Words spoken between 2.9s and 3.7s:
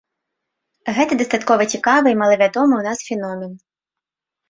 нас феномен.